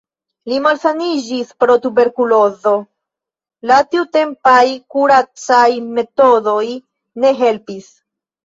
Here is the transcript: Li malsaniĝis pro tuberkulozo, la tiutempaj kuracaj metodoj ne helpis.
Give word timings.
Li 0.51 0.55
malsaniĝis 0.67 1.51
pro 1.63 1.75
tuberkulozo, 1.83 2.73
la 3.73 3.77
tiutempaj 3.93 4.65
kuracaj 4.97 5.69
metodoj 5.99 6.67
ne 7.23 7.37
helpis. 7.45 7.91